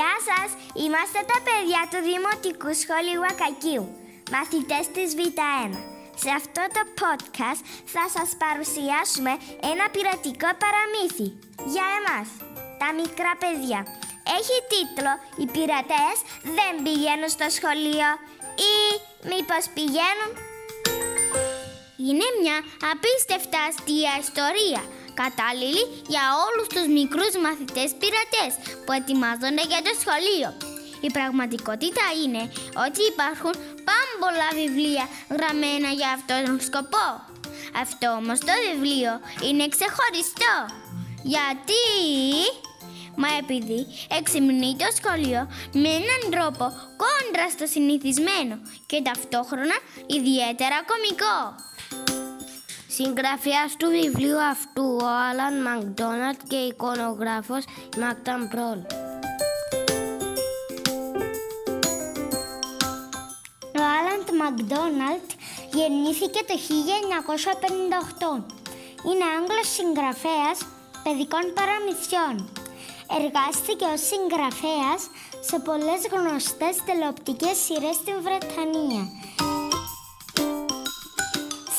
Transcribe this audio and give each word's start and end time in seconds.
Γεια 0.00 0.18
σας! 0.30 0.50
Είμαστε 0.84 1.20
τα 1.32 1.38
παιδιά 1.46 1.82
του 1.90 2.00
Δημοτικού 2.10 2.70
Σχολείου 2.82 3.24
Ακακίου, 3.30 3.84
μαθητές 4.34 4.84
της 4.94 5.08
Β1. 5.18 5.72
Σε 6.22 6.30
αυτό 6.40 6.62
το 6.76 6.82
podcast 7.00 7.60
θα 7.94 8.04
σας 8.14 8.28
παρουσιάσουμε 8.42 9.32
ένα 9.72 9.84
πειρατικό 9.94 10.50
παραμύθι 10.62 11.28
για 11.74 11.86
εμάς, 11.98 12.28
τα 12.80 12.88
μικρά 13.00 13.32
παιδιά. 13.42 13.80
Έχει 14.38 14.56
τίτλο 14.72 15.12
«Οι 15.40 15.46
πειρατές 15.54 16.16
δεν 16.56 16.72
πηγαίνουν 16.84 17.30
στο 17.36 17.46
σχολείο» 17.56 18.10
ή 18.70 18.74
«Μήπως 19.30 19.64
πηγαίνουν» 19.76 20.32
Είναι 22.06 22.28
μια 22.40 22.56
απίστευτα 22.92 23.58
αστεία 23.68 24.12
ιστορία, 24.26 24.82
κατάλληλη 25.22 25.82
για 26.12 26.24
όλους 26.46 26.66
τους 26.74 26.86
μικρούς 26.98 27.32
μαθητές 27.44 27.90
πειρατές 28.00 28.52
που 28.84 28.92
ετοιμάζονται 28.98 29.64
για 29.72 29.80
το 29.86 29.92
σχολείο. 30.02 30.50
Η 31.06 31.10
πραγματικότητα 31.16 32.04
είναι 32.22 32.42
ότι 32.86 33.00
υπάρχουν 33.12 33.54
πάμπολα 33.88 34.48
βιβλία 34.60 35.04
γραμμένα 35.36 35.88
για 35.98 36.10
αυτόν 36.16 36.40
τον 36.44 36.60
σκοπό. 36.68 37.08
Αυτό 37.82 38.06
όμως 38.20 38.38
το 38.38 38.54
βιβλίο 38.66 39.12
είναι 39.46 39.68
ξεχωριστό. 39.74 40.54
Γιατί... 41.22 41.82
Μα 43.22 43.28
επειδή 43.42 43.86
εξυμνεί 44.18 44.76
το 44.76 44.88
σχολείο 44.98 45.42
με 45.72 45.88
έναν 46.00 46.22
τρόπο 46.30 46.64
κόντρα 47.02 47.46
στο 47.54 47.66
συνηθισμένο 47.66 48.54
και 48.86 49.02
ταυτόχρονα 49.02 49.76
ιδιαίτερα 50.06 50.78
κομικό. 50.90 51.38
Συγγραφέας 52.96 53.76
του 53.78 53.88
βιβλίου 53.88 54.40
αυτού 54.40 54.84
ο 55.02 55.06
Άλαν 55.28 55.56
Μακδόναλτ 55.62 56.40
και 56.48 56.56
εικονογράφος 56.56 57.64
Μάκταν 58.00 58.48
Πρόλ. 58.48 58.80
Ο 63.80 63.82
Άλαντ 63.96 64.28
Μακδόναλτ 64.40 65.28
γεννήθηκε 65.78 66.40
το 66.48 66.54
1958. 66.58 68.44
Είναι 69.06 69.26
Άγγλος 69.36 69.68
συγγραφέας 69.76 70.58
παιδικών 71.04 71.44
παραμυθιών. 71.56 72.34
Εργάστηκε 73.18 73.86
ως 73.94 74.02
συγγραφέας 74.10 75.00
σε 75.48 75.56
πολλές 75.66 76.00
γνωστές 76.14 76.74
τηλεοπτικές 76.86 77.56
σειρές 77.64 77.96
στην 78.02 78.16
Βρετανία 78.24 79.02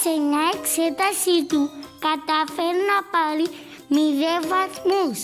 σε 0.03 0.13
μια 0.27 0.45
εξέταση 0.57 1.35
του 1.49 1.61
καταφέρει 2.07 2.83
να 2.91 2.99
πάρει 3.13 3.45
μηδέ 3.93 4.35
βαθμούς 4.53 5.19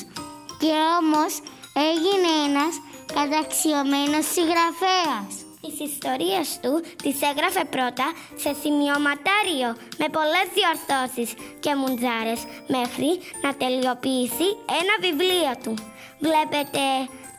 και 0.61 0.73
όμως 0.99 1.33
έγινε 1.89 2.31
ένας 2.47 2.73
καταξιωμένος 3.17 4.25
συγγραφέας. 4.33 5.31
Τις 5.61 5.77
ιστορίες 5.89 6.47
του 6.61 6.73
τις 7.03 7.17
έγραφε 7.29 7.63
πρώτα 7.75 8.07
σε 8.43 8.51
σημειωματάριο 8.61 9.69
με 10.01 10.07
πολλές 10.17 10.47
διορθώσεις 10.57 11.29
και 11.63 11.71
μουντζάρες 11.79 12.41
μέχρι 12.75 13.11
να 13.43 13.51
τελειοποιήσει 13.61 14.47
ένα 14.79 14.93
βιβλίο 15.05 15.53
του. 15.63 15.73
Βλέπετε, 16.25 16.83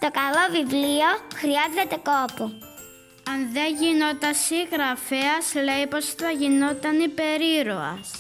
το 0.03 0.09
καλό 0.19 0.45
βιβλίο 0.57 1.09
χρειάζεται 1.41 1.97
κόπο. 2.09 2.45
Αν 3.33 3.53
δεν 3.53 3.75
γινόταν 3.81 4.35
συγγραφέας, 4.35 5.55
λέει 5.55 5.87
πως 5.87 6.15
θα 6.15 6.31
γινόταν 6.31 7.01
υπερήρωας. 7.01 8.11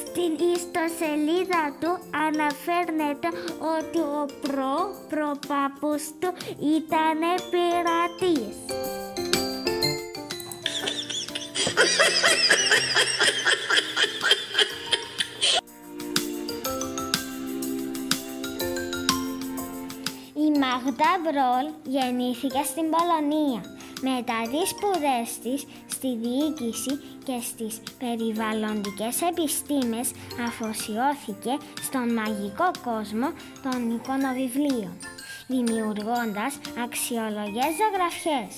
Στην 0.00 0.32
ιστοσελίδα 0.54 1.76
του 1.80 1.98
αναφέρεται 2.26 3.28
ότι 3.76 3.98
ο 3.98 4.26
προ 4.40 4.76
προπαπούς 5.08 6.02
του 6.20 6.34
ήταν 6.76 7.20
πειρατής. 7.50 8.56
Η 20.94 20.96
Μαγδά 20.96 21.14
Μπρόλ 21.22 21.66
γεννήθηκε 21.94 22.62
στην 22.70 22.86
Πολωνία. 22.94 23.60
Μετά 24.08 24.38
τις 24.50 24.68
σπουδές 24.74 25.28
της 25.42 25.60
στη 25.94 26.10
διοίκηση 26.22 26.92
και 27.26 27.36
στις 27.48 27.74
περιβαλλοντικές 28.02 29.16
επιστήμες 29.30 30.08
αφοσιώθηκε 30.46 31.54
στον 31.86 32.06
μαγικό 32.18 32.68
κόσμο 32.88 33.28
των 33.64 33.78
εικονοβιβλίων, 33.96 34.94
δημιουργώντας 35.52 36.52
αξιολογές 36.84 37.72
ζωγραφιές, 37.80 38.52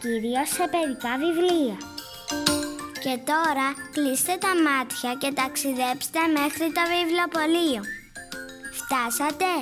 κυρίως 0.00 0.48
σε 0.56 0.64
παιδικά 0.72 1.12
βιβλία. 1.24 1.76
Και 3.04 3.14
τώρα 3.30 3.68
κλείστε 3.94 4.34
τα 4.44 4.52
μάτια 4.66 5.10
και 5.20 5.30
ταξιδέψτε 5.40 6.20
μέχρι 6.38 6.66
το 6.76 6.82
βιβλιοπωλείο. 6.94 7.82
Φτάσατε! 8.78 9.52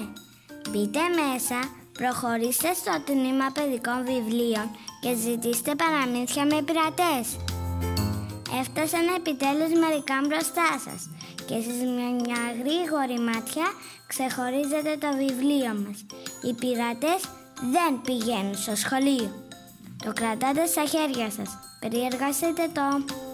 Μπείτε 0.71 1.03
μέσα, 1.21 1.59
προχωρήστε 1.97 2.71
στο 2.81 2.95
τμήμα 3.07 3.47
παιδικών 3.57 4.01
βιβλίων 4.11 4.67
και 5.01 5.15
ζητήστε 5.15 5.73
παραμύθια 5.75 6.45
με 6.45 6.59
πειρατές. 6.67 7.27
Έφτασαν 8.61 9.07
επιτέλους 9.19 9.73
μερικά 9.83 10.17
μπροστά 10.27 10.69
σας 10.85 11.01
και 11.47 11.55
εσείς 11.55 11.81
με 11.99 12.09
μια 12.23 12.43
γρήγορη 12.61 13.19
μάτια 13.29 13.67
ξεχωρίζετε 14.07 14.93
το 15.03 15.09
βιβλίο 15.23 15.73
μας. 15.85 15.99
Οι 16.45 16.53
πειρατές 16.61 17.21
δεν 17.75 17.93
πηγαίνουν 18.05 18.57
στο 18.57 18.75
σχολείο. 18.77 19.31
Το 20.05 20.13
κρατάτε 20.13 20.67
στα 20.67 20.85
χέρια 20.85 21.31
σας. 21.31 21.59
Περιεργαστείτε 21.81 22.65
το. 22.73 23.26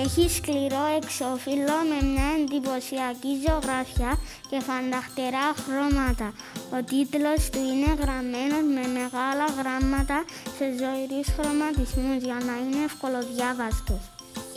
Έχει 0.00 0.24
σκληρό 0.36 0.84
εξώφυλλο 0.96 1.76
με 1.90 1.98
μια 2.12 2.28
εντυπωσιακή 2.38 3.32
ζωγραφιά 3.44 4.12
και 4.50 4.58
φανταχτερά 4.68 5.46
χρώματα. 5.64 6.28
Ο 6.76 6.78
τίτλος 6.90 7.40
του 7.52 7.60
είναι 7.70 7.90
γραμμένος 8.00 8.64
με 8.74 8.84
μεγάλα 8.98 9.46
γράμματα 9.58 10.18
σε 10.56 10.66
ζωηρούς 10.80 11.28
χρωματισμούς 11.36 12.20
για 12.28 12.38
να 12.48 12.54
είναι 12.62 12.80
ευκολοδιάβαστος. 12.88 14.02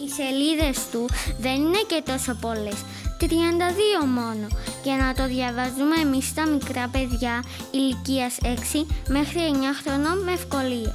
Οι 0.01 0.07
σελίδες 0.17 0.77
του 0.91 1.03
δεν 1.43 1.57
είναι 1.63 1.83
και 1.91 2.01
τόσο 2.11 2.33
πολλές, 2.45 2.79
32 3.19 4.05
μόνο, 4.17 4.47
για 4.83 4.95
να 5.03 5.09
το 5.17 5.23
διαβάζουμε 5.33 5.97
εμείς 6.05 6.33
τα 6.33 6.43
μικρά 6.53 6.85
παιδιά 6.93 7.35
ηλικίας 7.71 8.33
6 8.41 8.85
μέχρι 9.15 9.39
9 9.53 9.73
χρονών 9.81 10.17
με 10.23 10.31
ευκολία. 10.39 10.93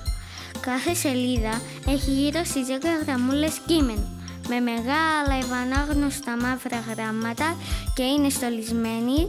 Κάθε 0.60 0.94
σελίδα 0.94 1.54
έχει 1.94 2.10
γύρω 2.10 2.44
στις 2.44 2.66
10 2.66 3.04
γραμμούλες 3.04 3.54
κείμενο 3.66 4.19
με 4.50 4.60
μεγάλα 4.60 5.34
ευανάγνωστα 5.42 6.36
μαύρα 6.36 6.84
γράμματα 6.88 7.56
και 7.94 8.02
είναι 8.02 8.28
στολισμένη 8.28 9.28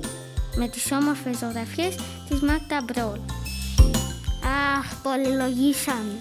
με 0.55 0.67
τις 0.67 0.91
όμορφες 0.91 1.37
ζωγραφιές 1.37 1.95
της 2.29 2.39
Μάγκντα 2.41 2.81
Μπρολ. 2.83 3.19
Αχ, 4.77 4.95
πολυλογήσαμε. 5.03 6.17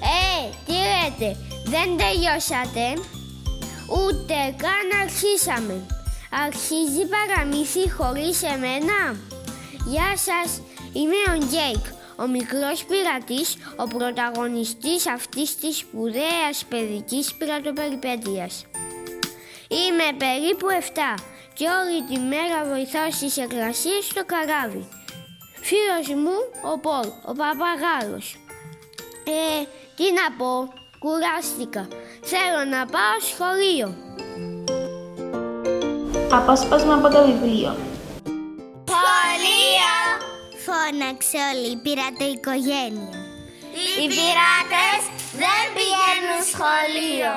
Ε, 0.00 0.56
τι 0.66 0.72
λέτε, 0.72 1.36
δεν 1.64 1.96
τελειώσατε; 1.96 3.02
Ούτε 3.88 4.34
καν 4.56 5.00
αρχίσαμε. 5.02 5.86
Αρχίζει 6.46 7.02
παραμύθι 7.06 7.90
χωρίς 7.90 8.42
εμένα; 8.42 9.27
Γεια 9.92 10.12
σας, 10.16 10.60
είμαι 10.92 11.20
ο 11.34 11.36
Γκέικ, 11.36 11.84
ο 12.16 12.26
μικρός 12.26 12.84
πειρατής, 12.88 13.56
ο 13.76 13.84
πρωταγωνιστής 13.96 15.06
αυτής 15.06 15.56
της 15.56 15.76
σπουδαίας 15.76 16.64
παιδικής 16.68 17.34
πειρατοπεριπέτειας. 17.34 18.66
Είμαι 19.68 20.08
περίπου 20.24 20.66
7 20.70 21.14
και 21.54 21.66
όλη 21.78 21.98
τη 22.08 22.18
μέρα 22.32 22.58
βοηθάω 22.72 23.10
στις 23.10 23.36
εργασίες 23.36 24.04
στο 24.04 24.22
καράβι. 24.32 24.88
Φίλος 25.68 26.08
μου, 26.22 26.36
ο 26.72 26.78
Πολ, 26.78 27.08
ο 27.30 27.32
παπαγάλος. 27.40 28.26
Ε, 29.24 29.64
τι 29.96 30.06
να 30.18 30.26
πω, 30.38 30.52
κουράστηκα. 30.98 31.88
Θέλω 32.30 32.60
να 32.74 32.80
πάω 32.94 33.16
σχολείο. 33.30 33.88
Απόσπασμα 36.32 36.94
από 36.94 37.08
το 37.08 37.20
βιβλίο. 37.26 37.97
Σχολείο! 40.88 40.98
Φώναξε 41.00 41.38
όλη 41.50 41.68
η 41.76 41.80
πειρατοοικογένεια. 41.84 43.18
Οι 44.00 44.06
πειράτες 44.14 45.02
δεν 45.42 45.64
πηγαίνουν 45.74 46.40
σχολείο. 46.52 47.34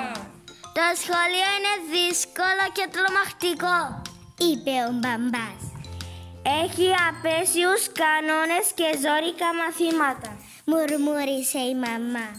Το 0.78 0.88
σχολείο 1.02 1.50
είναι 1.58 1.76
δύσκολο 1.96 2.66
και 2.78 2.86
τρομακτικό, 2.94 3.78
είπε 4.48 4.76
ο 4.90 4.92
μπαμπάς. 5.00 5.62
Έχει 6.64 6.88
απαίσιους 7.10 7.82
κανόνες 8.02 8.68
και 8.78 8.90
ζόρικα 9.04 9.50
μαθήματα, 9.60 10.32
μουρμούρισε 10.70 11.62
η 11.74 11.76
μαμά. 11.86 12.30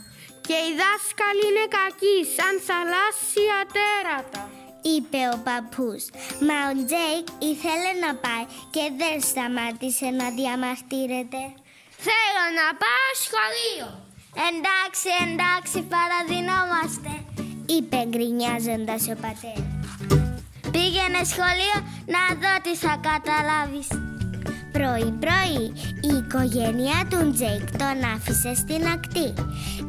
Και 0.47 0.59
οι 0.65 0.73
δάσκαλοι 0.81 1.45
είναι 1.49 1.67
κακοί, 1.77 2.19
σαν 2.37 2.55
θαλάσσια 2.67 3.59
τέρατα 3.77 4.43
είπε 4.91 5.21
ο 5.35 5.37
παππούς. 5.47 6.03
Μα 6.47 6.59
ο 6.69 6.73
Τζέικ 6.87 7.27
ήθελε 7.51 7.93
να 8.05 8.13
πάει 8.25 8.45
και 8.75 8.85
δεν 9.01 9.17
σταμάτησε 9.31 10.09
να 10.21 10.27
διαμαρτύρεται. 10.39 11.43
Θέλω 12.07 12.45
να 12.61 12.67
πάω 12.83 13.09
σχολείο. 13.27 13.89
Εντάξει, 14.49 15.09
εντάξει, 15.27 15.79
παραδινόμαστε, 15.95 17.13
είπε 17.75 17.99
γκρινιάζοντας 18.11 19.03
ο 19.13 19.17
πατέρας. 19.25 19.73
Πήγαινε 20.75 21.23
σχολείο 21.33 21.79
να 22.15 22.23
δω 22.41 22.55
τι 22.63 22.77
θα 22.77 23.01
καταλάβεις. 23.09 24.12
Πρωί-πρωί 24.73 25.65
η 26.11 26.13
οικογένεια 26.21 26.99
του 27.11 27.31
Τζέικ 27.33 27.67
τον 27.81 27.99
άφησε 28.15 28.55
στην 28.55 28.83
ακτή. 28.95 29.29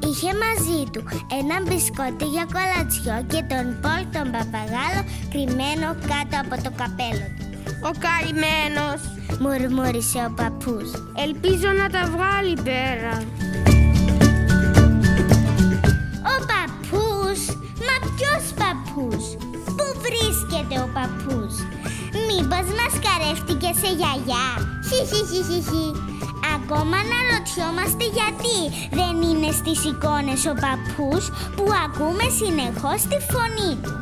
Είχε 0.07 0.31
μαζί 0.43 0.81
του 0.91 1.03
ένα 1.39 1.57
μπισκότο 1.61 2.25
για 2.33 2.45
κολατσιό 2.55 3.17
και 3.31 3.41
τον 3.51 3.65
Πολ 3.81 4.01
τον 4.15 4.27
παπαγάλο 4.35 5.01
κρυμμένο 5.31 5.87
κάτω 6.11 6.35
από 6.43 6.55
το 6.63 6.71
καπέλο 6.81 7.27
του. 7.35 7.45
Ο 7.89 7.91
καημένος, 8.03 9.01
μουρμούρισε 9.41 10.19
ο 10.29 10.33
παππούς. 10.39 10.89
Ελπίζω 11.25 11.69
να 11.81 11.89
τα 11.89 12.03
βγάλει 12.13 12.55
πέρα. 12.67 13.13
Ο 16.33 16.35
παππούς, 16.51 17.39
μα 17.85 17.95
ποιος 18.15 18.43
παππούς, 18.61 19.25
πού 19.75 19.85
βρίσκεται 20.05 20.75
ο 20.85 20.87
παππούς; 20.97 21.53
Μήπως 22.35 22.67
μας 22.79 22.95
καρεύτηκε 23.05 23.69
σε 23.81 23.89
γιαγιά; 23.99 24.47
Χι, 24.87 24.99
Ακόμα 26.55 26.97
να 27.11 27.19
ρωτιόμαστε 27.31 28.05
γιατί 28.17 28.57
δεν 28.99 29.15
είναι 29.29 29.51
στις 29.59 29.79
εικόνες 29.89 30.41
ο 30.51 30.53
παππούς 30.63 31.23
που 31.55 31.65
ακούμε 31.85 32.25
συνεχώς 32.39 32.99
τη 33.11 33.17
φωνή 33.31 33.71
του. 33.83 33.93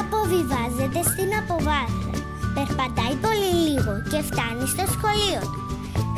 Αποβιβάζεται 0.00 1.00
στην 1.10 1.30
αποβάθρα. 1.40 2.12
Περπατάει 2.54 3.14
πολύ 3.24 3.52
λίγο 3.66 3.92
και 4.10 4.20
φτάνει 4.28 4.66
στο 4.74 4.84
σχολείο 4.94 5.42
του. 5.52 5.60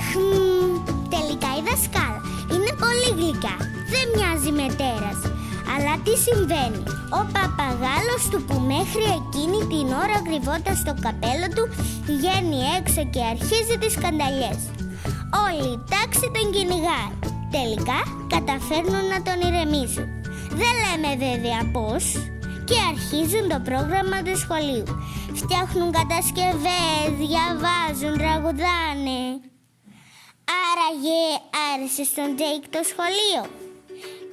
Χμ, 0.06 0.72
τελικά 1.14 1.50
η 1.58 1.62
δασκάλα 1.68 2.20
είναι 2.52 2.72
πολύ 2.84 3.08
γλυκά. 3.18 3.56
Δεν 3.92 4.06
μοιάζει 4.14 4.50
με 4.58 4.66
τέρας. 4.80 5.39
Αλλά 5.72 5.94
τι 6.04 6.14
συμβαίνει; 6.26 6.82
Ο 7.18 7.20
παπαγάλος 7.34 8.22
του 8.30 8.40
που 8.46 8.56
μέχρι 8.72 9.06
εκείνη 9.20 9.60
την 9.72 9.86
ώρα 10.02 10.18
κρυβόταν 10.26 10.76
στο 10.82 10.92
καπέλο 11.04 11.48
του 11.56 11.64
βγαίνει 12.08 12.60
έξω 12.78 13.02
και 13.14 13.22
αρχίζει 13.32 13.76
τις 13.80 13.92
σκανταλιές. 13.96 14.60
Όλη 15.44 15.66
η 15.74 15.80
τάξη 15.92 16.26
τον 16.34 16.46
κυνηγάει. 16.54 17.14
Τελικά 17.56 18.00
καταφέρνουν 18.34 19.04
να 19.12 19.18
τον 19.26 19.38
ηρεμήσουν. 19.46 20.08
Δεν 20.60 20.72
λέμε 20.82 21.10
βέβαια 21.26 21.60
πώς 21.74 22.04
και 22.68 22.78
αρχίζουν 22.92 23.44
το 23.52 23.58
πρόγραμμα 23.68 24.18
του 24.22 24.36
σχολείου. 24.42 24.90
Φτιάχνουν 25.40 25.90
κατασκευές, 25.98 27.08
διαβάζουν, 27.22 28.14
τραγουδάνε. 28.20 29.22
Άραγε 30.66 31.24
άρεσε 31.68 32.04
στον 32.10 32.28
Τζέικ 32.36 32.64
το 32.74 32.80
σχολείο. 32.90 33.59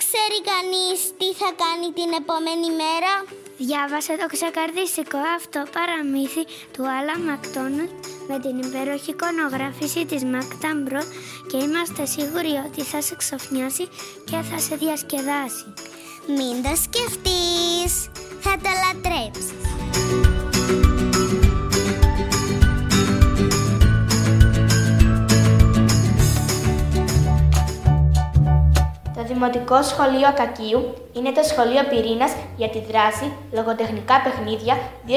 Ξέρει 0.09 0.39
κανείς 0.51 0.99
τι 1.19 1.29
θα 1.41 1.49
κάνει 1.63 1.87
την 1.99 2.09
επόμενη 2.21 2.69
μέρα; 2.81 3.13
Διάβασε 3.57 4.13
το 4.21 4.27
ξεκαρδιστικό 4.35 5.21
αυτό 5.37 5.63
παραμύθι 5.75 6.43
του 6.73 6.83
Άλαν 6.97 7.15
Μακντόναλντ 7.27 7.91
με 8.27 8.39
την 8.39 8.55
υπέροχη 8.65 9.09
εικονογράφηση 9.11 10.05
της 10.05 10.23
Μάγκντα 10.23 10.69
Μπρολ 10.69 11.01
και 11.49 11.57
είμαστε 11.57 12.05
σίγουροι 12.05 12.53
ότι 12.67 12.81
θα 12.81 13.01
σε 13.01 13.15
ξαφνιάσει 13.15 13.85
και 14.29 14.37
θα 14.49 14.57
σε 14.59 14.75
διασκεδάσει. 14.75 15.67
Μην 16.27 16.55
το 16.65 16.73
σκεφτείς, 16.85 17.93
θα 18.43 18.53
το 18.63 18.71
λατρέψεις. 18.83 20.36
Δημοτικό 29.27 29.83
Σχολείο 29.83 30.27
Ακακίου 30.27 30.93
είναι 31.13 31.31
το 31.31 31.43
σχολείο 31.43 31.83
πυρήνας 31.89 32.31
για 32.57 32.69
τη 32.69 32.79
δράση 32.79 33.31
Λογοτεχνικά 33.51 34.21
Παιχνίδια 34.21 34.75
2021 35.07 35.11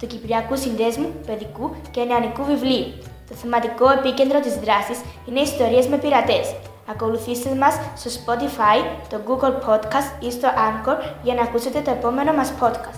του 0.00 0.06
Κυπριακού 0.06 0.56
Συνδέσμου 0.56 1.08
Παιδικού 1.26 1.74
και 1.90 2.02
Νεανικού 2.02 2.44
Βιβλίου. 2.44 2.86
Το 3.28 3.34
θεματικό 3.34 3.90
επίκεντρο 3.90 4.40
της 4.40 4.54
δράσης 4.54 4.98
είναι 5.28 5.40
ιστορίες 5.40 5.86
με 5.86 5.96
πειρατές. 5.96 6.54
Ακολουθήστε 6.90 7.54
μας 7.54 7.74
στο 7.96 8.10
Spotify, 8.16 8.78
το 9.10 9.16
Google 9.26 9.54
Podcast 9.68 10.24
ή 10.26 10.30
στο 10.30 10.48
Anchor 10.68 10.96
για 11.22 11.34
να 11.34 11.42
ακούσετε 11.42 11.80
το 11.80 11.90
επόμενο 11.90 12.32
μας 12.32 12.52
podcast. 12.60 12.95